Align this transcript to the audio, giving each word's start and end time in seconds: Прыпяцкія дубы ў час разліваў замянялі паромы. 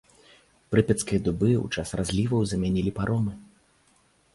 Прыпяцкія 0.75 1.19
дубы 1.27 1.51
ў 1.65 1.77
час 1.77 1.95
разліваў 2.03 2.41
замянялі 2.53 2.91
паромы. 3.01 3.41